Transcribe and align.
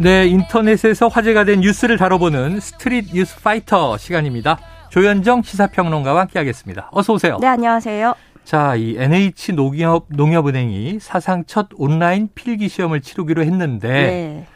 네, 0.00 0.28
인터넷에서 0.28 1.08
화제가 1.08 1.42
된 1.42 1.60
뉴스를 1.60 1.96
다뤄보는 1.96 2.60
스트릿 2.60 3.12
뉴스 3.12 3.40
파이터 3.42 3.98
시간입니다. 3.98 4.56
조현정 4.90 5.42
시사평론가와 5.42 6.20
함께하겠습니다. 6.20 6.90
어서 6.92 7.14
오세요. 7.14 7.38
네, 7.40 7.48
안녕하세요. 7.48 8.14
자, 8.44 8.76
이 8.76 8.94
NH 8.96 9.54
농협 9.54 10.06
농협은행이 10.10 10.98
사상 11.00 11.44
첫 11.46 11.70
온라인 11.74 12.28
필기 12.32 12.68
시험을 12.68 13.00
치르기로 13.00 13.42
했는데 13.42 13.88
네. 13.88 14.46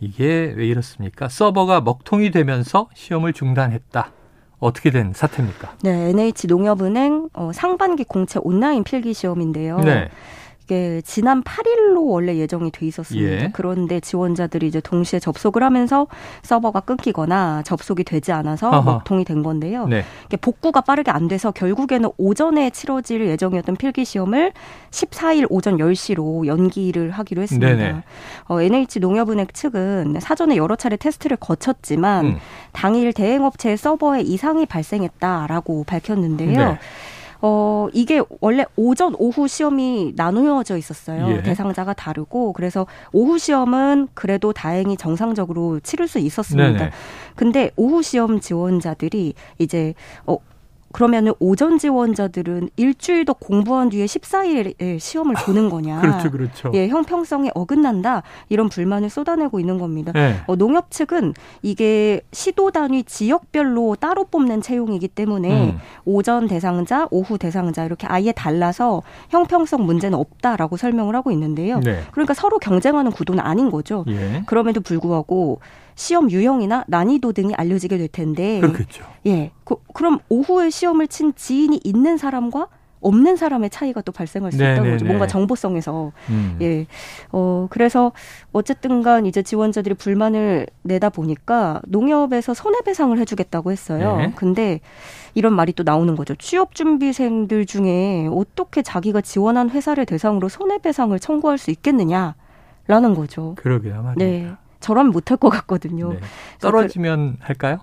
이게 0.00 0.52
왜 0.56 0.66
이렇습니까? 0.66 1.28
서버가 1.28 1.80
먹통이 1.82 2.32
되면서 2.32 2.88
시험을 2.94 3.34
중단했다. 3.34 4.10
어떻게 4.58 4.90
된 4.90 5.12
사태입니까? 5.14 5.76
네, 5.82 6.10
NH 6.10 6.48
농협은행 6.48 7.28
어, 7.34 7.52
상반기 7.54 8.02
공채 8.02 8.40
온라인 8.42 8.82
필기 8.82 9.14
시험인데요. 9.14 9.78
네. 9.78 10.08
이게 10.72 11.02
지난 11.04 11.42
8일로 11.42 12.06
원래 12.06 12.36
예정이 12.36 12.70
돼 12.70 12.86
있었습니다. 12.86 13.30
예. 13.30 13.50
그런데 13.52 14.00
지원자들이 14.00 14.66
이제 14.66 14.80
동시에 14.80 15.20
접속을 15.20 15.62
하면서 15.62 16.06
서버가 16.42 16.80
끊기거나 16.80 17.62
접속이 17.62 18.04
되지 18.04 18.32
않아서. 18.32 18.70
먹통이 18.82 19.24
된 19.24 19.42
건데요. 19.42 19.86
네. 19.86 20.02
복구가 20.40 20.80
빠르게 20.80 21.10
안 21.10 21.28
돼서 21.28 21.50
결국에는 21.50 22.08
오전에 22.16 22.70
치러질 22.70 23.26
예정이었던 23.26 23.76
필기 23.76 24.04
시험을 24.06 24.52
14일 24.90 25.46
오전 25.50 25.76
10시로 25.76 26.46
연기를 26.46 27.10
하기로 27.10 27.42
했습니다. 27.42 28.02
어, 28.48 28.60
NH 28.60 29.00
농협은행 29.00 29.48
측은 29.52 30.16
사전에 30.20 30.56
여러 30.56 30.76
차례 30.76 30.96
테스트를 30.96 31.36
거쳤지만 31.36 32.24
음. 32.24 32.38
당일 32.72 33.12
대행업체의 33.12 33.76
서버에 33.76 34.22
이상이 34.22 34.64
발생했다라고 34.64 35.84
밝혔는데요. 35.84 36.58
네. 36.58 36.78
어, 37.44 37.88
이게 37.92 38.22
원래 38.40 38.64
오전, 38.76 39.16
오후 39.18 39.48
시험이 39.48 40.12
나누어져 40.14 40.76
있었어요. 40.76 41.28
예. 41.28 41.42
대상자가 41.42 41.92
다르고. 41.92 42.52
그래서 42.52 42.86
오후 43.12 43.36
시험은 43.36 44.08
그래도 44.14 44.52
다행히 44.52 44.96
정상적으로 44.96 45.80
치를 45.80 46.06
수 46.06 46.20
있었습니다. 46.20 46.72
네네. 46.72 46.90
근데 47.34 47.70
오후 47.76 48.00
시험 48.02 48.38
지원자들이 48.38 49.34
이제, 49.58 49.94
어, 50.24 50.36
그러면은 50.92 51.32
오전 51.38 51.78
지원자들은 51.78 52.70
일주일 52.76 53.24
더 53.24 53.32
공부한 53.32 53.88
뒤에 53.88 54.06
14일에 54.06 54.98
시험을 54.98 55.34
보는 55.44 55.68
거냐. 55.70 56.00
그렇죠, 56.00 56.30
그렇죠. 56.30 56.70
예, 56.74 56.88
형평성에 56.88 57.50
어긋난다. 57.54 58.22
이런 58.48 58.68
불만을 58.68 59.10
쏟아내고 59.10 59.58
있는 59.58 59.78
겁니다. 59.78 60.12
네. 60.12 60.36
어, 60.46 60.56
농협 60.56 60.90
측은 60.90 61.34
이게 61.62 62.20
시도 62.32 62.70
단위 62.70 63.02
지역별로 63.04 63.96
따로 63.96 64.24
뽑는 64.24 64.60
채용이기 64.62 65.08
때문에 65.08 65.70
음. 65.72 65.78
오전 66.04 66.46
대상자, 66.46 67.08
오후 67.10 67.38
대상자 67.38 67.84
이렇게 67.84 68.06
아예 68.06 68.32
달라서 68.32 69.02
형평성 69.30 69.84
문제는 69.84 70.18
없다라고 70.18 70.76
설명을 70.76 71.16
하고 71.16 71.30
있는데요. 71.30 71.80
네. 71.80 72.02
그러니까 72.12 72.34
서로 72.34 72.58
경쟁하는 72.58 73.10
구도는 73.10 73.42
아닌 73.42 73.70
거죠. 73.70 74.04
예. 74.08 74.42
그럼에도 74.46 74.80
불구하고 74.80 75.60
시험 75.94 76.30
유형이나 76.30 76.84
난이도 76.88 77.32
등이 77.32 77.54
알려지게 77.54 77.98
될 77.98 78.08
텐데. 78.08 78.60
그렇겠죠. 78.60 79.04
예. 79.26 79.50
그, 79.64 79.76
그럼 79.94 80.18
오후에 80.28 80.70
시험을 80.70 81.08
친 81.08 81.32
지인이 81.34 81.80
있는 81.84 82.16
사람과 82.16 82.68
없는 83.02 83.36
사람의 83.36 83.70
차이가 83.70 84.00
또 84.00 84.12
발생할 84.12 84.52
수 84.52 84.58
네, 84.58 84.64
있다는 84.72 84.84
네, 84.84 84.90
거죠. 84.92 85.04
뭔가 85.06 85.26
네. 85.26 85.32
정보성에서. 85.32 86.12
음. 86.30 86.58
예. 86.62 86.86
어, 87.32 87.66
그래서 87.68 88.12
어쨌든 88.52 89.02
간 89.02 89.26
이제 89.26 89.42
지원자들이 89.42 89.96
불만을 89.96 90.66
내다 90.82 91.10
보니까 91.10 91.80
농협에서 91.88 92.54
손해배상을 92.54 93.18
해주겠다고 93.18 93.72
했어요. 93.72 94.16
네. 94.18 94.32
근데 94.36 94.80
이런 95.34 95.54
말이 95.54 95.72
또 95.72 95.82
나오는 95.82 96.14
거죠. 96.14 96.34
취업준비생들 96.36 97.66
중에 97.66 98.28
어떻게 98.30 98.82
자기가 98.82 99.20
지원한 99.20 99.70
회사를 99.70 100.06
대상으로 100.06 100.48
손해배상을 100.48 101.18
청구할 101.18 101.58
수 101.58 101.70
있겠느냐 101.72 102.36
라는 102.86 103.14
거죠. 103.14 103.54
그러게요. 103.56 104.02
말입니다. 104.02 104.24
네. 104.24 104.52
저라면 104.82 105.12
못할 105.12 105.38
것 105.38 105.48
같거든요. 105.48 106.12
네. 106.12 106.20
떨어지면 106.60 107.36
그, 107.38 107.44
할까요? 107.46 107.78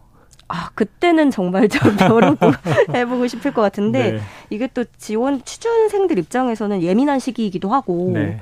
아, 0.48 0.70
그때는 0.76 1.32
정말 1.32 1.68
좀 1.70 1.96
벼르고 1.98 2.52
해보고 2.94 3.28
싶을 3.28 3.54
것 3.54 3.62
같은데, 3.62 4.14
네. 4.14 4.20
이게 4.50 4.68
또 4.74 4.84
지원, 4.98 5.44
취준생들 5.44 6.18
입장에서는 6.20 6.82
예민한 6.84 7.20
시기이기도 7.20 7.70
하고, 7.70 8.12
네. 8.14 8.42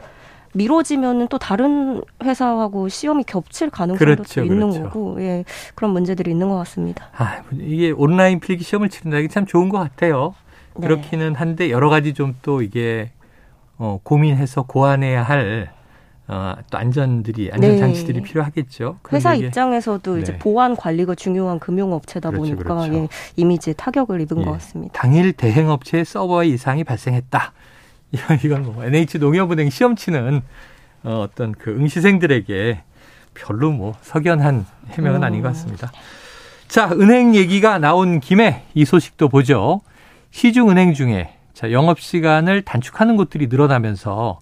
미뤄지면은 0.54 1.28
또 1.28 1.38
다른 1.38 2.02
회사하고 2.24 2.88
시험이 2.88 3.24
겹칠 3.26 3.70
가능성도 3.70 3.98
그렇죠, 4.24 4.42
있는 4.42 4.72
그렇죠. 4.72 4.84
거고, 4.84 5.22
예, 5.22 5.44
그런 5.76 5.92
문제들이 5.92 6.32
있는 6.32 6.50
것 6.50 6.58
같습니다. 6.60 7.10
아, 7.16 7.42
이게 7.52 7.92
온라인 7.92 8.40
필기 8.40 8.64
시험을 8.64 8.90
치른다는 8.90 9.28
게참 9.28 9.46
좋은 9.46 9.70
것 9.70 9.78
같아요. 9.78 10.34
네. 10.78 10.88
그렇기는 10.88 11.36
한데, 11.36 11.70
여러 11.70 11.90
가지 11.90 12.14
좀 12.14 12.36
또 12.42 12.62
이게, 12.62 13.12
어, 13.78 14.00
고민해서 14.02 14.64
고안해야 14.64 15.22
할 15.24 15.70
어, 16.30 16.56
또 16.70 16.78
안전들이 16.78 17.50
안전 17.54 17.72
네. 17.72 17.78
장치들이 17.78 18.20
네. 18.20 18.24
필요하겠죠. 18.24 19.00
회사 19.14 19.34
입장에서도 19.34 20.16
네. 20.16 20.22
이제 20.22 20.38
보안 20.38 20.76
관리가 20.76 21.16
중요한 21.16 21.58
금융업체다 21.60 22.32
그렇죠, 22.32 22.56
보니까 22.56 22.76
그렇죠. 22.76 22.94
예, 22.94 23.08
이미지에 23.38 23.74
타격을 23.74 24.20
입은 24.22 24.42
예. 24.42 24.46
것 24.46 24.52
같습니다. 24.54 25.00
당일 25.00 25.32
대행업체의 25.34 26.04
서버에 26.04 26.48
이상이 26.48 26.84
발생했다. 26.84 27.54
이건 28.44 28.64
뭐 28.64 28.84
NH 28.84 29.20
농협은행 29.20 29.70
시험 29.70 29.96
치는 29.96 30.42
어, 31.04 31.22
어떤 31.22 31.54
그 31.54 31.72
응시생들에게 31.72 32.82
별로 33.34 33.72
뭐 33.72 33.94
석연한 34.02 34.66
해명은 34.90 35.22
음. 35.22 35.24
아닌 35.24 35.42
것 35.42 35.50
같습니다. 35.50 35.92
자, 36.68 36.90
은행 36.92 37.36
얘기가 37.36 37.80
나온 37.80 38.20
김에 38.20 38.66
이 38.74 38.84
소식도 38.84 39.30
보죠. 39.30 39.80
시중은행 40.32 40.94
중에 40.94 41.36
자, 41.54 41.72
영업 41.72 42.02
시간을 42.02 42.64
단축하는 42.64 43.16
곳들이 43.16 43.48
늘어나면서 43.48 44.40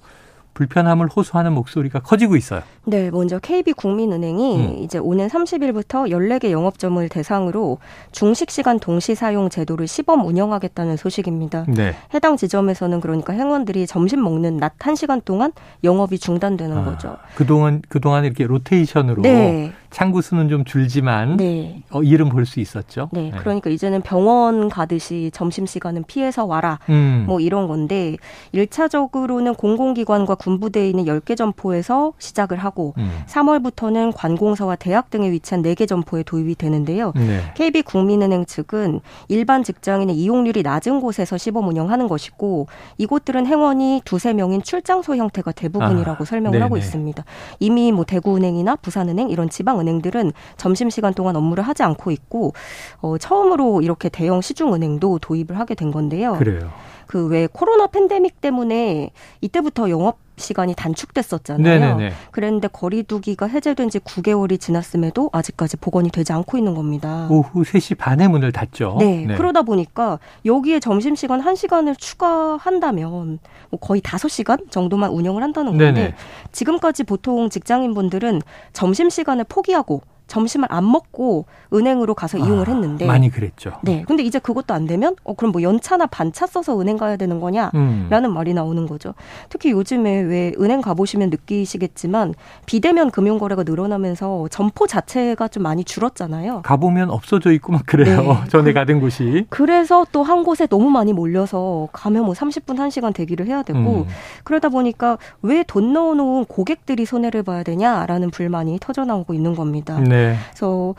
불편함을 0.56 1.08
호소하는 1.08 1.54
목소리가 1.54 2.00
커지고 2.00 2.36
있어요. 2.36 2.62
네, 2.86 3.12
먼저 3.12 3.38
KB국민은행이 3.38 4.56
음. 4.56 4.84
이제 4.84 4.98
오는 4.98 5.28
30일부터 5.28 6.10
14개 6.10 6.50
영업점을 6.50 7.08
대상으로 7.10 7.78
중식 8.12 8.50
시간 8.50 8.80
동시 8.80 9.14
사용 9.14 9.50
제도를 9.50 9.88
시범 9.88 10.26
운영하겠다는 10.26 10.98
소식입니다. 10.98 11.66
네. 11.68 11.94
해당 12.14 12.38
지점에서는 12.38 13.02
그러니까 13.02 13.34
행원들이 13.34 13.86
점심 13.86 14.24
먹는 14.24 14.58
낮 14.58 14.80
1시간 14.80 15.24
동안 15.24 15.52
영업이 15.84 16.18
중단되는 16.18 16.78
아, 16.78 16.86
거죠. 16.86 17.18
그동안 17.36 17.82
그동안 17.90 18.26
이렇게 18.26 18.46
로테이션으로 18.48 19.22
네. 19.22 19.74
창구 19.90 20.22
수는 20.22 20.50
좀 20.50 20.64
줄지만 20.66 21.38
네. 21.38 21.82
어, 21.92 22.02
일은 22.04 22.30
볼 22.30 22.46
수 22.46 22.60
있었죠. 22.60 23.10
네, 23.12 23.32
네, 23.32 23.38
그러니까 23.40 23.70
이제는 23.72 24.02
병원 24.02 24.70
가듯이 24.70 25.32
점심 25.34 25.66
시간은 25.66 26.04
피해서 26.06 26.46
와라. 26.46 26.78
음. 26.90 27.24
뭐 27.28 27.40
이런 27.40 27.68
건데 27.68 28.18
1차적으로는 28.54 29.58
공공기관과 29.58 30.36
군부대에 30.36 30.90
있는 30.90 31.06
10개 31.06 31.36
점포에서 31.36 32.14
시작을 32.20 32.58
하고 32.58 32.94
음. 32.98 33.10
3월부터는 33.28 34.14
관공서와 34.16 34.76
대학 34.76 35.10
등에 35.10 35.32
위치한 35.32 35.64
4개 35.64 35.88
점포에 35.88 36.24
도입이 36.24 36.56
되는데요. 36.56 37.14
네. 37.16 37.42
KB국민은행 37.56 38.46
측은 38.46 39.00
일반 39.28 39.64
직장인의 39.64 40.16
이용률이 40.16 40.62
낮은 40.64 41.00
곳에서 41.02 41.38
시범 41.38 41.68
운영하는 41.68 42.08
것이고 42.08 42.68
이곳들은 42.98 43.48
행원이 43.48 44.02
두세 44.06 44.34
명인 44.34 44.62
출장소 44.62 45.16
형태가 45.16 45.52
대부분이라고 45.52 46.22
아, 46.22 46.26
설명을 46.26 46.52
네네. 46.52 46.64
하고 46.64 46.78
있습니다. 46.78 47.24
이미 47.60 47.92
뭐 47.92 48.06
대구은행이나 48.06 48.76
부산은행 48.78 49.30
이런 49.30 49.50
지방 49.50 49.75
은행들은 49.80 50.32
점심시간 50.58 51.14
동안 51.14 51.36
업무를 51.36 51.64
하지 51.64 51.84
않고 51.84 52.12
있고 52.12 52.54
어, 53.02 53.18
처음으로 53.18 53.82
이렇게 53.82 54.10
대형 54.10 54.42
시중은행도 54.42 55.20
도입을 55.20 55.58
하게 55.60 55.76
된 55.76 55.92
건데요. 55.92 56.34
그래요. 56.34 56.72
그왜 57.08 57.48
코로나 57.52 57.88
팬데믹 57.88 58.42
때문에 58.42 59.12
이때부터 59.42 59.90
영업 59.90 60.25
시간이 60.38 60.76
단축됐었잖아요. 60.76 61.64
네네네. 61.64 62.14
그랬는데 62.32 62.68
거리두기가 62.70 63.48
해제된 63.48 63.90
지 63.90 64.00
9개월이 64.00 64.60
지났음에도 64.60 65.30
아직까지 65.34 65.78
복원이 65.78 66.12
되지 66.12 66.34
않고 66.34 66.58
있는 66.58 66.76
겁니다. 66.76 67.28
오후 67.30 67.64
3시 67.64 67.98
반에 67.98 68.28
문을 68.28 68.52
닫죠. 68.52 68.98
네. 69.00 69.26
네. 69.26 69.36
그러다 69.36 69.62
보니까 69.62 70.20
여기에 70.46 70.80
점심시간 70.80 71.42
1시간을 71.42 71.98
추가한다면 71.98 73.40
뭐 73.70 73.80
거의 73.80 74.02
5시간 74.02 74.70
정도만 74.72 75.12
운영을 75.12 75.44
한다는 75.44 75.72
건데 75.72 75.92
네네. 75.92 76.14
지금까지 76.52 77.04
보통 77.04 77.50
직장인분들은 77.50 78.42
점심시간을 78.74 79.46
포기하고 79.46 80.02
점심을 80.28 80.68
안 80.72 80.90
먹고 80.92 81.46
은행으로 81.74 82.14
가서 82.16 82.38
이용을 82.38 82.70
아, 82.70 82.74
했는데 82.74 83.06
많이 83.06 83.30
그랬죠. 83.30 83.74
네. 83.82 84.04
근데 84.08 84.24
이제 84.24 84.40
그것도 84.40 84.74
안 84.74 84.86
되면 84.88 85.16
어 85.24 85.34
그럼 85.34 85.52
뭐 85.52 85.62
연차나 85.62 86.08
반차 86.08 86.48
써서 86.48 86.80
은행 86.80 86.98
가야 86.98 87.16
되는 87.18 87.40
거냐라는 87.40 87.72
음. 87.76 88.34
말이 88.34 88.54
나오는 88.54 88.86
거죠. 88.88 89.14
특히 89.50 89.72
요즘에 89.72 90.22
왜 90.22 90.54
은행 90.60 90.82
가 90.82 90.94
보시면 90.94 91.30
느끼시겠지만 91.30 92.34
비대면 92.66 93.12
금융 93.12 93.38
거래가 93.40 93.64
늘어나면서 93.64 94.48
점포 94.50 94.88
자체가 94.88 95.48
좀 95.48 95.64
많이 95.64 95.84
줄었잖아요. 95.84 96.62
가 96.64 96.78
보면 96.78 97.10
없어져 97.10 97.52
있고 97.54 97.72
막 97.74 97.84
그래요. 97.86 98.22
네. 98.22 98.40
전에 98.50 98.74
가던 98.74 99.00
곳이. 99.02 99.46
그래서 99.50 100.06
또 100.12 100.26
한 100.26 100.44
곳에 100.44 100.66
너무 100.66 100.90
많이 100.90 101.14
몰려서 101.14 101.88
가면 101.94 102.26
뭐 102.26 102.34
30분 102.34 102.78
1시간 102.78 103.14
대기를 103.14 103.46
해야 103.46 103.62
되고 103.62 103.80
음. 103.80 104.06
그러다 104.44 104.70
보니까 104.70 105.20
왜 105.44 105.64
돈 105.68 105.94
넣어 105.94 106.14
놓은 106.16 106.46
고객들이 106.46 107.06
손해를 107.06 107.44
봐야 107.44 107.62
되냐라는 107.64 108.30
불만이 108.32 108.78
터져 108.80 109.04
나오고 109.06 109.34
있는 109.34 109.56
겁니다. 109.56 110.00
네. 110.00 110.15
네. 110.16 110.36
그래서 110.50 110.96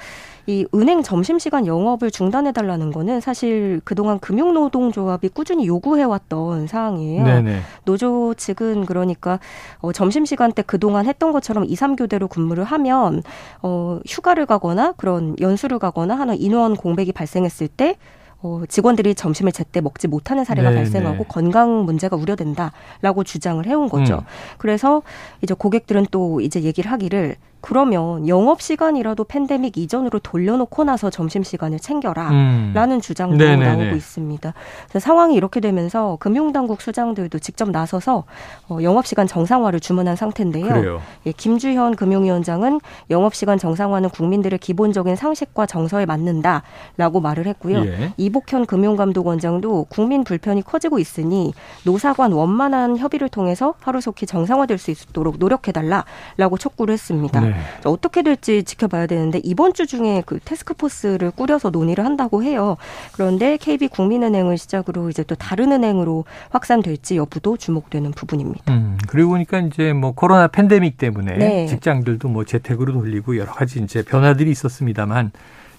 이 0.47 0.65
은행 0.75 1.03
점심시간 1.03 1.67
영업을 1.67 2.11
중단해달라는 2.13 2.93
거는 2.93 3.21
사실 3.21 3.81
그동안 3.85 4.21
금융노동조합이 4.21 5.31
꾸준히 5.31 5.67
요구해왔던 5.67 6.69
사항이에요. 6.69 7.25
네네. 7.25 7.61
노조 7.85 8.33
측은 8.35 8.87
그러니까 8.87 9.41
어, 9.81 9.93
점심시간 9.93 10.53
때 10.53 10.63
그동안 10.63 11.07
했던 11.07 11.33
것처럼 11.33 11.65
2, 11.65 11.75
3교대로 11.75 12.29
근무를 12.29 12.63
하면 12.63 13.25
어, 13.61 13.99
휴가를 14.07 14.47
가거나 14.47 14.93
그런 14.93 15.35
연수를 15.41 15.81
가거나 15.81 16.17
하는 16.17 16.41
인원 16.41 16.77
공백이 16.77 17.13
발생했을 17.13 17.67
때 17.67 17.97
어, 18.41 18.63
직원들이 18.69 19.17
점심을 19.17 19.51
제때 19.51 19.81
먹지 19.81 20.07
못하는 20.07 20.45
사례가 20.45 20.71
네 20.71 20.77
발생하고 20.77 21.19
네. 21.19 21.25
건강 21.27 21.85
문제가 21.85 22.17
우려된다라고 22.17 23.25
주장을 23.25 23.65
해온 23.67 23.89
거죠. 23.89 24.17
음. 24.17 24.21
그래서 24.59 25.03
이제 25.43 25.55
고객들은 25.55 26.07
또 26.13 26.41
이제 26.41 26.63
얘기를 26.63 26.93
하기를 26.93 27.37
그러면 27.67 28.29
영업 28.29 28.63
시간이라도 28.63 29.25
팬데믹 29.25 29.77
이전으로 29.77 30.21
돌려놓고 30.21 30.85
나서 30.85 31.11
점심 31.11 31.43
시간을 31.43 31.81
챙겨라라는 31.81 32.97
음. 32.97 33.01
주장도 33.01 33.39
네네네. 33.39 33.67
나오고 33.67 33.97
있습니다. 33.97 34.55
상황이 35.01 35.35
이렇게 35.35 35.59
되면서 35.59 36.17
금융당국 36.21 36.81
수장들도 36.81 37.41
직접 37.41 37.69
나서서 37.71 38.23
어, 38.69 38.79
영업 38.83 39.05
시간 39.05 39.27
정상화를 39.27 39.81
주문한 39.81 40.15
상태인데요. 40.15 41.01
예, 41.27 41.33
김주현 41.33 41.97
금융위원장은 41.97 42.81
영업 43.11 43.35
시간 43.35 43.59
정상화는 43.59 44.11
국민들의 44.11 44.61
기본적인 44.61 45.17
상식과 45.17 45.67
정서에 45.67 46.07
맞는다라고 46.07 47.21
말을 47.21 47.49
했고요. 47.49 47.85
예. 47.85 48.13
이복현 48.17 48.67
금융감독원장도 48.67 49.87
국민 49.89 50.23
불편이 50.23 50.63
커지고 50.63 51.01
있으니 51.01 51.53
노사관 51.85 52.31
원만한 52.31 52.97
협의를 52.97 53.29
통해서 53.29 53.75
하루속히 53.81 54.25
정상화될 54.25 54.79
수 54.79 54.93
있도록 54.93 55.39
노력해달라라고 55.41 56.59
촉구를 56.59 56.93
했습니다. 56.93 57.41
네. 57.41 57.56
어떻게 57.85 58.23
될지 58.23 58.65
지켜봐야 58.65 59.07
되는데 59.07 59.41
이번 59.43 59.75
주 59.75 59.87
중에 59.87 60.23
그 60.27 60.39
테스크포스를 60.41 61.31
꾸려서 61.31 61.71
논의를 61.71 62.05
한다고 62.05 62.43
해요. 62.43 62.77
그런데 63.13 63.57
KB 63.57 63.89
국민은행을 63.89 64.59
시작으로 64.59 65.11
이제 65.11 65.23
또 65.23 65.35
다른 65.35 65.73
은행으로 65.73 66.25
확산될지 66.51 67.17
여부도 67.17 67.57
주목되는 67.57 68.13
부분입니다. 68.13 68.73
음, 68.73 68.99
그리고 69.09 69.31
보니까 69.31 69.59
이제 69.61 69.93
뭐 69.93 70.13
코로나 70.13 70.49
팬데믹 70.49 70.99
때문에 70.99 71.37
네. 71.37 71.67
직장들도 71.67 72.29
뭐 72.29 72.45
재택으로 72.45 72.93
돌리고 72.93 73.37
여러 73.37 73.53
가지 73.53 73.81
이제 73.81 74.03
변화들이 74.03 74.51
있었습니다만 74.51 75.33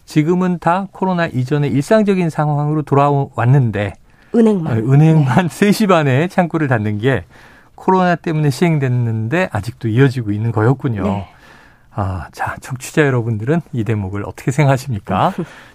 지금은 0.05 0.59
다 0.59 0.87
코로나 0.91 1.27
이전의 1.27 1.71
일상적인 1.71 2.29
상황으로 2.29 2.81
돌아왔는데 2.81 3.93
은행만 4.33 4.77
은행만 4.77 5.47
네. 5.49 5.69
3시 5.69 5.87
반에 5.87 6.27
창구를 6.27 6.67
닫는 6.67 6.99
게 6.99 7.25
코로나 7.75 8.15
때문에 8.15 8.49
시행됐는데 8.49 9.49
아직도 9.51 9.87
이어지고 9.87 10.31
있는 10.31 10.51
거였군요. 10.51 11.03
네. 11.03 11.27
아, 11.99 12.27
자, 12.31 12.55
청취자 12.61 13.01
여러분들은 13.07 13.59
이 13.73 13.83
대목을 13.83 14.23
어떻게 14.23 14.51
생각하십니까? 14.51 15.33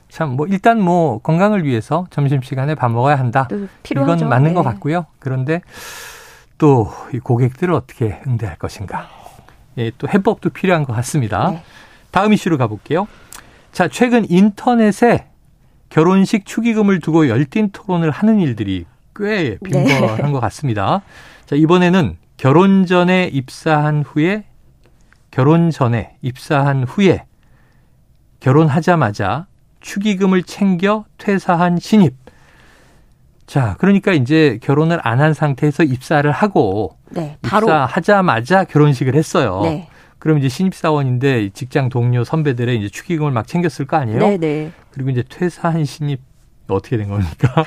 참, 0.08 0.36
뭐, 0.36 0.46
일단 0.46 0.80
뭐, 0.80 1.19
건강을 1.19 1.64
위해서 1.64 2.06
점심시간에 2.10 2.76
밥 2.76 2.92
먹어야 2.92 3.19
한다. 3.19 3.48
이건 3.90 4.28
맞는 4.28 4.50
네. 4.50 4.54
것 4.54 4.62
같고요. 4.62 5.06
그런데 5.19 5.62
또 6.58 6.92
이 7.12 7.19
고객들을 7.19 7.74
어떻게 7.74 8.20
응대할 8.24 8.56
것인가. 8.56 9.08
예, 9.78 9.90
또 9.98 10.08
해법도 10.08 10.50
필요한 10.50 10.84
것 10.84 10.92
같습니다. 10.94 11.50
네. 11.50 11.62
다음 12.12 12.32
이슈로 12.32 12.56
가볼게요. 12.56 13.08
자, 13.72 13.88
최근 13.88 14.24
인터넷에 14.30 15.26
결혼식 15.88 16.46
축의금을 16.46 17.00
두고 17.00 17.28
열띤 17.28 17.70
토론을 17.72 18.12
하는 18.12 18.38
일들이 18.38 18.86
꽤 19.16 19.58
빈번한 19.64 20.16
네. 20.26 20.30
것 20.30 20.38
같습니다. 20.38 21.02
자, 21.46 21.56
이번에는 21.56 22.16
결혼 22.36 22.86
전에 22.86 23.28
입사한 23.32 24.04
후에 24.06 24.44
결혼 25.32 25.70
전에 25.70 26.17
입사한 26.23 26.84
후에 26.84 27.25
결혼하자마자 28.40 29.46
축의금을 29.81 30.44
챙겨 30.44 31.05
퇴사한 31.19 31.79
신입. 31.81 32.14
자, 33.46 33.75
그러니까 33.79 34.12
이제 34.12 34.58
결혼을 34.62 35.00
안 35.02 35.19
한 35.20 35.34
상태에서 35.34 35.82
입사를 35.84 36.31
하고 36.31 36.96
네, 37.11 37.38
바로 37.43 37.67
입사하자마자 37.67 38.64
결혼식을 38.64 39.14
했어요. 39.14 39.61
네. 39.64 39.88
그럼 40.19 40.38
이제 40.38 40.49
신입사원인데 40.49 41.50
직장 41.50 41.88
동료 41.88 42.23
선배들의 42.25 42.79
이제 42.79 42.88
축의금을 42.88 43.32
막 43.32 43.46
챙겼을 43.49 43.87
거 43.87 43.96
아니에요? 43.96 44.19
네, 44.20 44.37
네. 44.37 44.70
그리고 44.93 45.11
이제 45.11 45.25
퇴사한 45.29 45.84
신입 45.84 46.20
어떻게 46.69 46.96
된 46.96 47.08
겁니까? 47.08 47.64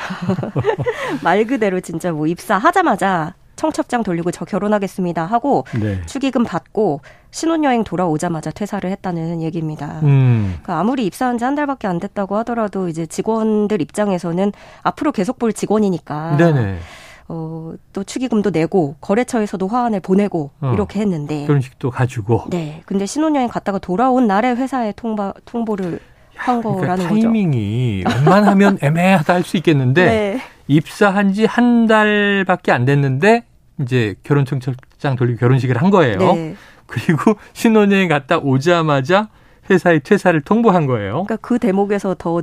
말 1.21 1.43
그대로 1.45 1.79
진짜 1.81 2.11
뭐 2.11 2.27
입사하자마자 2.27 3.33
청첩장 3.55 4.03
돌리고 4.03 4.31
저 4.31 4.45
결혼하겠습니다 4.45 5.25
하고 5.25 5.65
네. 5.79 6.01
축의금 6.05 6.43
받고 6.43 7.01
신혼여행 7.31 7.83
돌아오자마자 7.83 8.51
퇴사를 8.51 8.89
했다는 8.89 9.41
얘기입니다. 9.41 9.99
음. 10.03 10.55
그러니까 10.61 10.79
아무리 10.79 11.05
입사한 11.05 11.37
지 11.37 11.45
한 11.45 11.53
달밖에 11.55 11.87
안 11.87 11.99
됐다고 11.99 12.35
하더라도 12.37 12.87
이제 12.87 13.05
직원들 13.05 13.81
입장에서는 13.81 14.51
앞으로 14.81 15.11
계속 15.11 15.37
볼 15.37 15.53
직원이니까 15.53 16.37
네네. 16.37 16.79
어, 17.27 17.73
또 17.93 18.03
축의금도 18.03 18.51
내고 18.51 18.95
거래처에서도 19.01 19.67
화환을 19.67 19.99
보내고 19.99 20.51
어, 20.61 20.71
이렇게 20.73 20.99
했는데 21.01 21.45
결혼식도 21.45 21.91
가지고 21.91 22.45
네. 22.49 22.81
근데 22.85 23.05
신혼여행 23.05 23.47
갔다가 23.47 23.77
돌아온 23.79 24.27
날에 24.27 24.51
회사에 24.51 24.91
통보 24.95 25.33
통보를 25.45 25.85
한 25.93 25.99
그러니까 26.45 26.95
타이밍이 26.95 28.03
거죠. 28.05 28.17
웬만하면 28.19 28.77
애매하다 28.83 29.33
할 29.33 29.43
수 29.43 29.57
있겠는데 29.57 30.05
네. 30.05 30.41
입사한 30.67 31.33
지 31.33 31.45
한 31.45 31.85
달밖에 31.87 32.71
안 32.71 32.85
됐는데 32.85 33.43
이제 33.81 34.15
결혼 34.23 34.45
청첩장 34.45 35.15
돌리고 35.15 35.39
결혼식을 35.39 35.77
한 35.81 35.89
거예요. 35.89 36.17
네. 36.17 36.55
그리고 36.87 37.35
신혼여행 37.53 38.07
갔다 38.09 38.37
오자마자 38.37 39.29
회사에 39.69 39.99
퇴사를 39.99 40.39
통보한 40.41 40.85
거예요. 40.85 41.23
그러니까 41.23 41.37
그 41.37 41.57
대목에서 41.59 42.15
더 42.17 42.41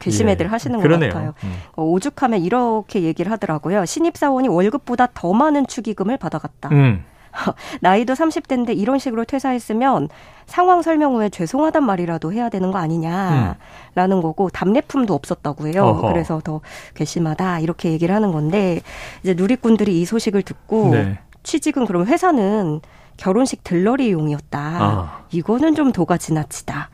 괘씸해들 0.00 0.46
예. 0.46 0.50
하시는 0.50 0.80
그러네요. 0.80 1.10
것 1.10 1.14
같아요. 1.16 1.34
음. 1.44 1.54
어, 1.76 1.84
오죽하면 1.84 2.42
이렇게 2.42 3.02
얘기를 3.02 3.30
하더라고요. 3.32 3.84
신입사원이 3.86 4.48
월급보다 4.48 5.08
더 5.14 5.32
많은 5.32 5.66
축의금을 5.66 6.16
받아갔다. 6.18 6.68
음. 6.70 7.04
나이도 7.80 8.14
30대인데 8.14 8.76
이런 8.76 8.98
식으로 8.98 9.24
퇴사했으면 9.24 10.08
상황 10.46 10.82
설명 10.82 11.14
후에 11.14 11.28
죄송하단 11.28 11.84
말이라도 11.84 12.32
해야 12.32 12.48
되는 12.48 12.70
거 12.70 12.78
아니냐라는 12.78 13.56
음. 13.96 14.22
거고 14.22 14.50
답례품도 14.50 15.14
없었다고 15.14 15.68
해요. 15.68 15.84
어허. 15.84 16.12
그래서 16.12 16.40
더 16.42 16.60
괘씸하다 16.94 17.60
이렇게 17.60 17.90
얘기를 17.92 18.14
하는 18.14 18.32
건데 18.32 18.80
이제 19.22 19.34
누리꾼들이 19.34 20.00
이 20.00 20.04
소식을 20.04 20.42
듣고 20.42 20.90
네. 20.90 21.18
취직은 21.42 21.86
그럼 21.86 22.06
회사는 22.06 22.80
결혼식 23.16 23.62
들러리용이었다. 23.64 24.58
아. 24.58 25.22
이거는 25.30 25.74
좀 25.74 25.92
도가 25.92 26.16
지나치다. 26.16 26.90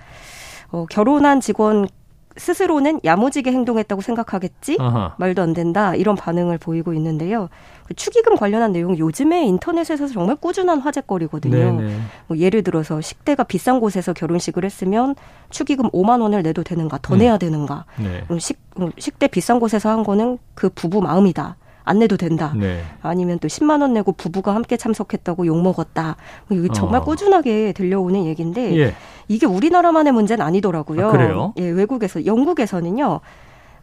어, 0.71 0.87
결혼한 0.91 1.41
직원 1.41 1.89
스스로는 2.39 3.01
야무지게 3.05 3.53
행동했다고 3.53 4.01
생각하겠지? 4.01 4.77
아하. 4.81 5.15
말도 5.19 5.43
안 5.43 5.53
된다. 5.53 5.95
이런 5.95 6.17
반응을 6.17 6.59
보이고 6.59 6.95
있는데요. 6.95 7.49
그 7.87 7.95
축의금 7.95 8.37
관련한 8.37 8.73
내용 8.73 8.97
요즘에 8.97 9.45
인터넷에서 9.45 10.07
정말 10.07 10.37
꾸준한 10.37 10.81
화제거리거든요. 10.81 11.81
뭐 12.27 12.39
예를 12.39 12.63
들어서 12.63 13.01
식대가 13.01 13.45
비싼 13.45 13.81
곳에서 13.81 14.13
결혼식을 14.13 14.65
했으면 14.65 15.15
축의금 15.51 15.91
5만 15.91 16.21
원을 16.21 16.43
내도 16.43 16.63
되는가, 16.63 16.99
더 17.03 17.15
음. 17.15 17.19
내야 17.19 17.39
되는가. 17.39 17.85
네. 17.97 18.25
식, 18.39 18.59
식대 18.99 19.27
비싼 19.27 19.59
곳에서 19.59 19.89
한 19.89 20.05
거는 20.05 20.39
그 20.55 20.69
부부 20.69 21.01
마음이다. 21.01 21.57
안 21.89 21.99
내도 21.99 22.17
된다. 22.17 22.53
네. 22.57 22.83
아니면 23.03 23.39
또 23.39 23.49
10만 23.49 23.81
원 23.81 23.95
내고 23.95 24.13
부부가 24.13 24.55
함께 24.55 24.77
참석했다고 24.77 25.47
욕 25.47 25.61
먹었다. 25.63 26.17
뭐 26.47 26.59
이게 26.59 26.69
정말 26.75 27.01
어. 27.01 27.05
꾸준하게 27.05 27.73
들려오는 27.73 28.27
얘기인데 28.27 28.79
예. 28.79 28.95
이게 29.27 29.47
우리나라만의 29.47 30.13
문제는 30.13 30.45
아니더라고요. 30.45 31.09
아, 31.09 31.11
그래요? 31.11 31.55
예, 31.59 31.69
외국에서 31.69 32.27
영국에서는요. 32.27 33.21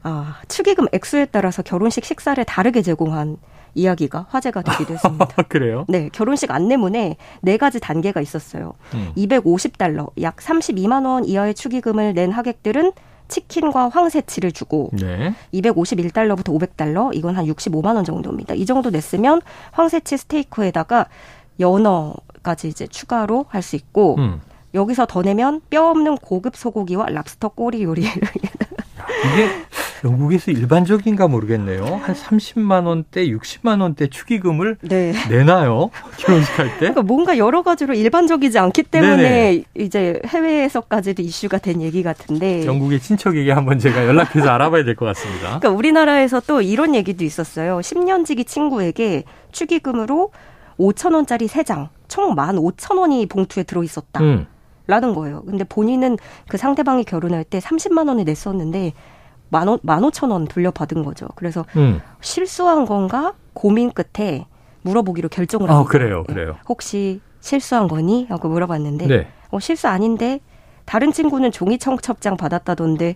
아, 0.04 0.36
축의금 0.48 0.86
액수에 0.92 1.26
따라서 1.26 1.64
결혼식 1.64 2.06
식사를 2.06 2.44
다르게 2.46 2.84
제공한 2.84 3.38
이야기가 3.74 4.28
화제가 4.30 4.62
되기도 4.62 4.94
했습니다. 4.96 5.28
그래요? 5.50 5.86
네, 5.88 6.10
결혼식 6.14 6.52
안내문에 6.52 7.18
네 7.42 7.58
가지 7.58 7.80
단계가 7.80 8.22
있었어요. 8.22 8.74
음. 8.94 9.12
250달러, 9.18 10.10
약 10.22 10.38
32만 10.38 11.06
원 11.06 11.26
이하의 11.26 11.56
축의금을 11.56 12.14
낸 12.14 12.32
하객들은 12.32 12.92
치킨과 13.28 13.90
황새치를 13.90 14.52
주고 14.52 14.90
네. 14.94 15.34
251달러부터 15.54 16.46
500달러 16.46 17.16
이건 17.16 17.36
한 17.36 17.46
65만 17.46 17.96
원 17.96 18.04
정도입니다. 18.04 18.54
이 18.54 18.66
정도 18.66 18.90
냈으면 18.90 19.42
황새치 19.72 20.18
스테이크에다가 20.18 21.08
연어까지 21.60 22.68
이제 22.68 22.88
추가로 22.88 23.46
할 23.50 23.62
수 23.62 23.76
있고 23.76 24.16
음. 24.18 24.42
여기서 24.74 25.06
더 25.06 25.22
내면 25.22 25.62
뼈 25.70 25.90
없는 25.90 26.18
고급 26.18 26.56
소고기와 26.58 27.08
랍스터 27.10 27.50
꼬리 27.50 27.84
요리를 27.84 28.12
이게 29.34 29.50
영국에서 30.06 30.52
일반적인가 30.52 31.28
모르겠네요. 31.28 31.84
한 31.84 32.14
30만 32.16 32.86
원대, 32.86 33.28
60만 33.28 33.82
원대 33.82 34.08
축의금을 34.08 34.78
네. 34.82 35.14
내나요? 35.30 35.90
결혼식 36.18 36.58
할 36.60 36.68
때? 36.74 36.78
그러니까 36.80 37.02
뭔가 37.02 37.38
여러 37.38 37.64
가지로 37.64 37.94
일반적이지 37.96 38.60
않기 38.60 38.84
때문에 38.84 39.18
네네. 39.18 39.64
이제 39.76 40.22
해외에서까지도 40.26 41.24
이슈가 41.24 41.58
된 41.58 41.82
얘기 41.82 42.04
같은데. 42.04 42.66
영국의 42.66 43.00
친척에게 43.00 43.52
한번 43.52 43.80
제가 43.80 44.06
연락해서 44.06 44.48
알아봐야 44.50 44.84
될 44.84 44.96
것 44.96 45.06
같습니다. 45.08 45.60
그러니까 45.60 45.70
우리나라에서 45.72 46.40
또 46.48 46.62
이런 46.62 46.94
얘기도 46.96 47.26
있었어요. 47.26 47.80
10년지기 47.80 48.46
친구에게 48.48 49.24
축의금으로 49.52 50.32
5천 50.80 51.14
원짜리 51.16 51.48
3장, 51.48 51.90
총 52.08 52.36
1만 52.36 52.56
5천 52.78 52.98
원이 53.00 53.26
봉투에 53.26 53.64
들어 53.64 53.84
있었다. 53.84 54.22
음. 54.22 54.46
라는 54.88 55.16
거예요. 55.16 55.42
근데 55.46 55.64
본인은 55.64 56.18
그 56.48 56.58
상대방이 56.58 57.06
결혼할 57.06 57.44
때 57.44 57.58
30만 57.58 58.08
원을 58.08 58.24
냈었는데 58.24 58.94
만, 59.50 59.68
원, 59.68 59.80
만 59.84 60.04
오천 60.04 60.32
원 60.32 60.46
돌려받은 60.46 61.04
거죠. 61.04 61.28
그래서 61.36 61.66
음. 61.76 62.02
실수한 62.22 62.86
건가 62.86 63.34
고민 63.54 63.92
끝에 63.92 64.46
물어보기로 64.82 65.30
결정을 65.30 65.70
한 65.70 65.78
어, 65.78 65.84
그래요, 65.86 66.24
그래요. 66.24 66.56
혹시 66.68 67.22
실수한 67.40 67.88
거니? 67.88 68.26
하고 68.30 68.50
물어봤는데 68.50 69.08
네. 69.08 69.28
어, 69.52 69.60
실수 69.60 69.88
아닌데 69.88 70.40
다른 70.86 71.12
친구는 71.12 71.52
종이 71.52 71.78
청첩장 71.80 72.38
받았다던데 72.38 73.16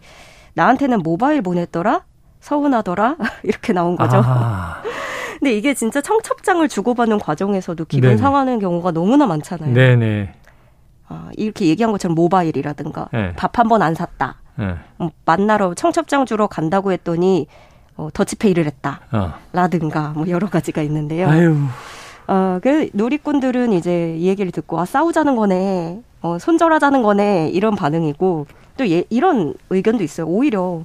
나한테는 0.54 1.00
모바일 1.04 1.42
보냈더라? 1.42 2.06
서운하더라? 2.40 3.18
이렇게 3.44 3.74
나온 3.74 3.96
거죠. 3.96 4.22
아. 4.24 4.82
근데 5.40 5.54
이게 5.54 5.74
진짜 5.74 6.02
청첩장을 6.02 6.68
주고받는 6.68 7.20
과정에서도 7.20 7.86
기분 7.86 8.10
네네. 8.10 8.18
상하는 8.18 8.60
경우가 8.60 8.92
너무나 8.92 9.26
많잖아요. 9.26 9.74
네네. 9.74 10.34
아, 11.08 11.30
이렇게 11.38 11.66
얘기한 11.66 11.92
것처럼 11.92 12.14
모바일이라든가 12.16 13.10
네. 13.14 13.34
밥한 13.36 13.68
번 13.70 13.82
안 13.82 13.96
샀다. 13.96 14.36
네. 14.60 14.76
음, 15.02 15.10
만나러 15.26 15.74
청첩장 15.74 16.26
주러 16.26 16.48
간다고 16.48 16.92
했더니 16.92 17.48
어, 17.96 18.10
더치페이를 18.14 18.66
했다. 18.66 19.02
어. 19.12 19.34
라든가 19.54 20.10
뭐 20.10 20.28
여러 20.30 20.48
가지가 20.48 20.82
있는데요. 20.84 21.28
아유. 21.30 21.56
어, 22.28 22.60
그 22.62 22.90
누리꾼들은 22.94 23.74
이제 23.74 24.16
이 24.18 24.28
얘기를 24.28 24.52
듣고 24.52 24.80
아 24.80 24.86
싸우자는 24.86 25.36
거네. 25.36 26.02
어, 26.22 26.38
손절하자는 26.40 27.02
거네. 27.02 27.50
이런 27.50 27.76
반응이고 27.76 28.48
또 28.78 28.90
예, 28.90 29.04
이런 29.10 29.54
의견도 29.70 30.04
있어요. 30.04 30.28
오히려 30.28 30.84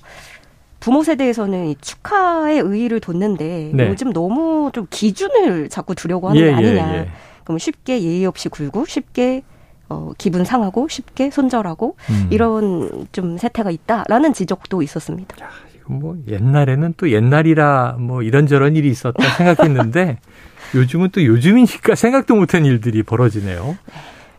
부모 0.81 1.02
세대에서는 1.02 1.66
이 1.66 1.76
축하의 1.81 2.61
의의를 2.61 3.00
뒀는데 3.00 3.71
네. 3.75 3.88
요즘 3.88 4.12
너무 4.12 4.71
좀 4.73 4.87
기준을 4.90 5.69
자꾸 5.69 5.95
두려고 5.95 6.28
하는 6.28 6.40
예, 6.40 6.47
게 6.47 6.50
예, 6.50 6.54
아니냐. 6.54 6.95
예, 6.97 7.09
그럼 7.45 7.59
쉽게 7.59 8.02
예의 8.02 8.26
없이 8.26 8.49
굴고 8.49 8.85
쉽게 8.87 9.43
어, 9.88 10.12
기분 10.19 10.45
상하고 10.45 10.88
쉽게 10.88 11.31
손절하고 11.31 11.97
음. 12.11 12.29
이런 12.31 13.07
좀 13.12 13.37
세태가 13.38 13.71
있다라는 13.71 14.33
지적도 14.33 14.83
있었습니다. 14.83 15.45
야, 15.45 15.50
이거 15.75 15.93
뭐 15.93 16.17
옛날에는 16.26 16.95
또 16.97 17.11
옛날이라 17.11 17.97
뭐 17.99 18.23
이런저런 18.23 18.76
일이 18.76 18.88
있었다 18.88 19.23
생각했는데 19.37 20.19
요즘은 20.75 21.11
또 21.11 21.25
요즘이니까 21.25 21.95
생각도 21.95 22.35
못한 22.35 22.64
일들이 22.64 23.03
벌어지네요. 23.03 23.76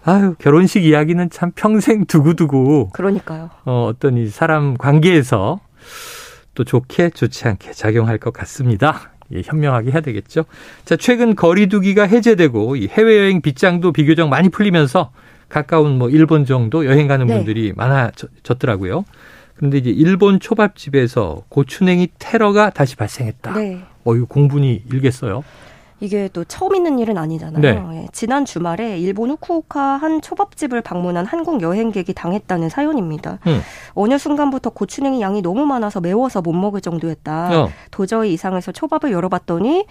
아유, 0.03 0.35
결혼식 0.37 0.85
이야기는 0.85 1.31
참 1.31 1.51
평생 1.55 2.05
두고두고. 2.05 2.89
그러니까요. 2.89 3.49
어, 3.65 3.87
어떤 3.89 4.17
이 4.17 4.27
사람 4.27 4.77
관계에서 4.77 5.59
또 6.53 6.63
좋게 6.63 7.09
좋지 7.09 7.47
않게 7.47 7.71
작용할 7.71 8.19
것 8.19 8.31
같습니다. 8.31 9.11
예, 9.33 9.41
현명하게 9.43 9.91
해야 9.91 10.01
되겠죠. 10.01 10.45
자, 10.85 10.95
최근 10.95 11.35
거리두기가 11.35 12.03
해제되고 12.03 12.75
이 12.75 12.87
해외여행 12.87 13.41
빗장도 13.41 13.91
비교적 13.91 14.29
많이 14.29 14.49
풀리면서 14.49 15.11
가까운 15.55 15.97
뭐 15.97 16.09
일본 16.09 16.43
정도 16.45 16.85
여행 16.85 17.07
가는 17.07 17.25
네. 17.27 17.33
분들이 17.33 17.71
많아졌더라고요. 17.77 19.05
그런데 19.55 19.77
이제 19.77 19.89
일본 19.89 20.41
초밥집에서 20.41 21.43
고추냉이 21.47 22.09
테러가 22.19 22.71
다시 22.71 22.97
발생했다. 22.97 23.53
네. 23.53 23.81
어, 24.03 24.15
이거 24.15 24.25
공분이 24.25 24.83
일겠어요. 24.91 25.45
이게 26.01 26.29
또 26.33 26.43
처음 26.43 26.75
있는 26.75 26.99
일은 26.99 27.17
아니잖아요. 27.17 27.61
네. 27.61 28.01
예, 28.01 28.07
지난 28.11 28.43
주말에 28.43 28.99
일본 28.99 29.29
후쿠오카 29.29 29.79
한 29.79 30.19
초밥집을 30.21 30.81
방문한 30.81 31.25
한국 31.25 31.61
여행객이 31.61 32.13
당했다는 32.13 32.67
사연입니다. 32.67 33.39
음. 33.47 33.61
어느 33.93 34.17
순간부터 34.17 34.71
고추냉이 34.71 35.21
양이 35.21 35.41
너무 35.41 35.65
많아서 35.65 36.01
매워서 36.01 36.41
못 36.41 36.51
먹을 36.51 36.81
정도였다. 36.81 37.61
어. 37.61 37.69
도저히 37.91 38.33
이상해서 38.33 38.73
초밥을 38.73 39.13
열어봤더니 39.13 39.85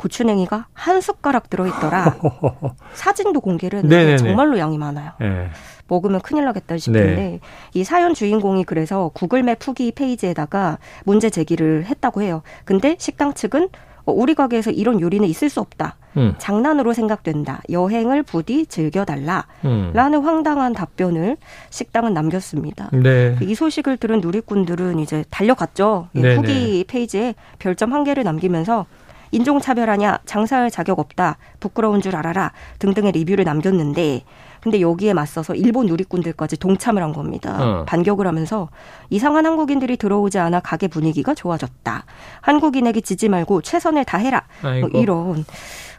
고추냉이가 0.00 0.66
한 0.72 1.00
숟가락 1.02 1.50
들어있더라. 1.50 2.16
사진도 2.94 3.40
공개를 3.40 3.80
했는데 3.80 4.16
정말로 4.16 4.58
양이 4.58 4.78
많아요. 4.78 5.12
네. 5.20 5.50
먹으면 5.88 6.20
큰일 6.22 6.44
나겠다 6.46 6.78
싶은데 6.78 7.14
네. 7.14 7.40
이 7.74 7.84
사연 7.84 8.14
주인공이 8.14 8.64
그래서 8.64 9.10
구글맵 9.12 9.58
후기 9.60 9.92
페이지에다가 9.92 10.78
문제 11.04 11.28
제기를 11.28 11.84
했다고 11.84 12.22
해요. 12.22 12.42
근데 12.64 12.96
식당 12.98 13.34
측은 13.34 13.68
어, 14.06 14.12
우리 14.12 14.34
가게에서 14.34 14.70
이런 14.70 15.00
요리는 15.00 15.28
있을 15.28 15.50
수 15.50 15.60
없다. 15.60 15.96
음. 16.16 16.34
장난으로 16.38 16.92
생각된다. 16.94 17.60
여행을 17.70 18.22
부디 18.22 18.66
즐겨달라. 18.66 19.46
음. 19.64 19.90
라는 19.92 20.22
황당한 20.22 20.72
답변을 20.72 21.36
식당은 21.68 22.14
남겼습니다. 22.14 22.88
네. 22.92 23.36
이 23.42 23.54
소식을 23.54 23.98
들은 23.98 24.20
누리꾼들은 24.20 24.98
이제 25.00 25.24
달려갔죠. 25.30 26.08
네, 26.12 26.36
후기 26.36 26.52
네. 26.52 26.84
페이지에 26.86 27.34
별점 27.58 27.92
한 27.92 28.04
개를 28.04 28.24
남기면서 28.24 28.86
인종차별하냐, 29.30 30.20
장사할 30.26 30.70
자격 30.70 30.98
없다, 30.98 31.36
부끄러운 31.60 32.00
줄 32.00 32.16
알아라 32.16 32.52
등등의 32.78 33.12
리뷰를 33.12 33.44
남겼는데 33.44 34.24
근데 34.60 34.80
여기에 34.80 35.14
맞서서 35.14 35.54
일본 35.54 35.86
누리꾼들까지 35.86 36.58
동참을 36.58 37.02
한 37.02 37.12
겁니다. 37.12 37.56
어. 37.58 37.84
반격을 37.86 38.26
하면서 38.26 38.68
이상한 39.08 39.46
한국인들이 39.46 39.96
들어오지 39.96 40.38
않아 40.38 40.60
가게 40.60 40.86
분위기가 40.86 41.34
좋아졌다. 41.34 42.04
한국인에게 42.42 43.00
지지 43.00 43.28
말고 43.28 43.62
최선을 43.62 44.04
다해라. 44.04 44.42
뭐 44.80 44.90
이런 45.00 45.44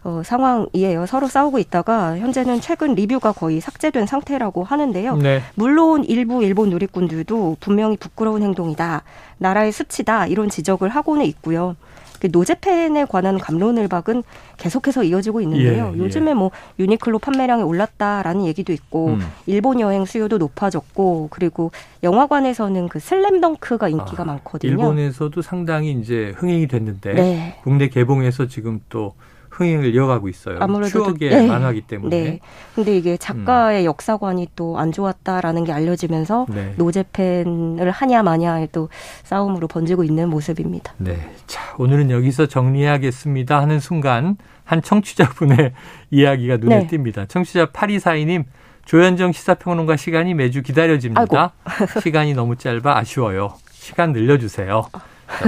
어, 0.03 0.21
상황이에요. 0.25 1.05
서로 1.05 1.27
싸우고 1.27 1.59
있다가 1.59 2.17
현재는 2.17 2.59
최근 2.61 2.95
리뷰가 2.95 3.33
거의 3.33 3.61
삭제된 3.61 4.07
상태라고 4.07 4.63
하는데요. 4.63 5.17
네. 5.17 5.41
물론 5.55 6.03
일부 6.03 6.43
일본 6.43 6.69
누리꾼들도 6.69 7.57
분명히 7.59 7.97
부끄러운 7.97 8.41
행동이다. 8.41 9.03
나라의 9.37 9.71
수치다. 9.71 10.27
이런 10.27 10.49
지적을 10.49 10.89
하고는 10.89 11.25
있고요. 11.25 11.75
그 12.21 12.29
노제팬에 12.31 13.05
관한 13.05 13.39
감론을 13.39 13.87
박은 13.87 14.21
계속해서 14.57 15.03
이어지고 15.03 15.41
있는데요. 15.41 15.91
예, 15.91 15.97
예. 15.97 15.97
요즘에 15.97 16.35
뭐 16.35 16.51
유니클로 16.77 17.17
판매량이 17.17 17.63
올랐다라는 17.63 18.45
얘기도 18.45 18.71
있고 18.73 19.07
음. 19.07 19.21
일본 19.47 19.79
여행 19.79 20.05
수요도 20.05 20.37
높아졌고 20.37 21.29
그리고 21.31 21.71
영화관에서는 22.03 22.89
그 22.89 22.99
슬램덩크가 22.99 23.89
인기가 23.89 24.21
아, 24.21 24.25
많거든요. 24.25 24.71
일본에서도 24.71 25.41
상당히 25.41 25.93
이제 25.93 26.31
흥행이 26.37 26.67
됐는데 26.67 27.13
네. 27.13 27.59
국내 27.63 27.89
개봉해서 27.89 28.45
지금 28.45 28.81
또 28.89 29.15
흥행을 29.51 29.93
이어가고 29.93 30.27
있어요. 30.29 30.57
아무래도 30.59 30.89
추억의 30.89 31.29
네. 31.29 31.47
만화기 31.47 31.81
때문에. 31.81 32.23
네. 32.23 32.39
근데 32.73 32.97
이게 32.97 33.17
작가의 33.17 33.83
음. 33.83 33.85
역사관이 33.85 34.47
또 34.55 34.71
안 34.81 34.91
좋았다라는 34.91 35.63
게 35.63 35.71
알려지면서 35.71 36.47
네. 36.49 36.73
노제팬을 36.77 37.91
하냐 37.91 38.23
마냐의 38.23 38.69
또 38.71 38.89
싸움으로 39.23 39.67
번지고 39.67 40.03
있는 40.03 40.29
모습입니다. 40.29 40.93
네. 40.97 41.17
자, 41.45 41.75
오늘은 41.77 42.09
여기서 42.09 42.47
정리하겠습니다 42.47 43.59
하는 43.61 43.79
순간 43.79 44.37
한 44.63 44.81
청취자분의 44.81 45.73
이야기가 46.09 46.57
눈에 46.57 46.87
네. 46.87 46.87
띕니다. 46.87 47.27
청취자 47.29 47.67
8242님 47.67 48.45
조현정 48.85 49.31
시사평론가 49.31 49.95
시간이 49.97 50.33
매주 50.33 50.63
기다려집니다. 50.63 51.53
시간이 52.01 52.33
너무 52.33 52.55
짧아 52.55 52.97
아쉬워요. 52.97 53.53
시간 53.71 54.11
늘려주세요. 54.13 54.83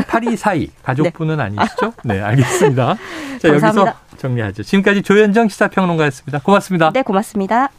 8242 0.01 0.71
가족분은 0.83 1.37
네. 1.37 1.43
아니시죠? 1.43 1.93
네, 2.03 2.21
알겠습니다. 2.21 2.97
자, 3.41 3.47
여기서 3.49 3.93
정리하죠. 4.17 4.63
지금까지 4.63 5.01
조현정 5.01 5.49
시사평론가였습니다. 5.49 6.39
고맙습니다. 6.39 6.91
네, 6.91 7.01
고맙습니다. 7.01 7.69